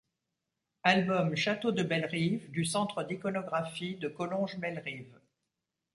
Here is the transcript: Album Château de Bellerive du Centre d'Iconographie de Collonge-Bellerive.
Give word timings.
Album 0.81 1.35
Château 1.35 1.71
de 1.71 1.83
Bellerive 1.83 2.49
du 2.49 2.65
Centre 2.65 3.03
d'Iconographie 3.03 3.97
de 3.97 4.07
Collonge-Bellerive. 4.07 5.19